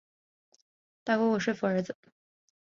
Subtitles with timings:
[1.03, 1.95] 大姑姑说服儿子